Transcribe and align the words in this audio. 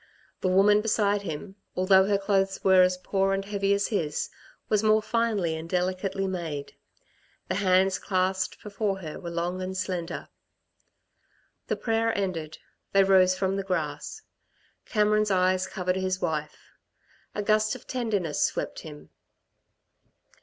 The 0.39 0.47
woman 0.47 0.81
beside 0.81 1.21
him, 1.21 1.57
although 1.75 2.07
her 2.07 2.17
clothes 2.17 2.63
were 2.63 2.81
as 2.81 2.97
poor 2.97 3.33
and 3.35 3.45
heavy 3.45 3.71
as 3.75 3.89
his, 3.89 4.31
was 4.67 4.81
more 4.81 4.99
finely 5.03 5.55
and 5.55 5.69
delicately 5.69 6.25
made. 6.25 6.73
The 7.49 7.53
hands 7.61 7.99
clasped 7.99 8.63
before 8.63 9.01
her 9.01 9.19
were 9.19 9.29
long 9.29 9.61
and 9.61 9.77
slender. 9.77 10.29
The 11.67 11.75
prayer 11.75 12.17
ended, 12.17 12.57
they 12.93 13.03
rose 13.03 13.37
from 13.37 13.57
the 13.57 13.63
grass. 13.63 14.23
Cameron's 14.85 15.29
eyes 15.29 15.67
covered 15.67 15.97
his 15.97 16.19
wife. 16.19 16.57
A 17.35 17.43
gust 17.43 17.75
of 17.75 17.85
tenderness 17.85 18.41
swept 18.41 18.79
him. 18.79 19.11